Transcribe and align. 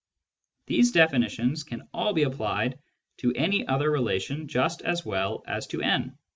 These 0.65 0.93
definitions 0.93 1.61
can 1.63 1.87
all 1.93 2.11
be 2.11 2.23
applied 2.23 2.79
to 3.17 3.31
any 3.35 3.67
other 3.67 3.91
relation 3.91 4.47
just 4.47 4.81
as 4.81 5.05
well 5.05 5.43
as 5.45 5.67
to 5.67 5.83
N. 5.83 6.17